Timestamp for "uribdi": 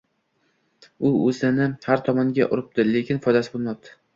2.57-2.87